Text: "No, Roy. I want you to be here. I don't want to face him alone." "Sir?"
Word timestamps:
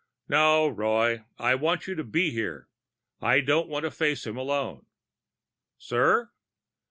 "No, 0.27 0.67
Roy. 0.67 1.25
I 1.37 1.53
want 1.53 1.85
you 1.85 1.93
to 1.93 2.03
be 2.03 2.31
here. 2.31 2.67
I 3.21 3.39
don't 3.39 3.69
want 3.69 3.83
to 3.83 3.91
face 3.91 4.25
him 4.25 4.35
alone." 4.35 4.87
"Sir?" 5.77 6.31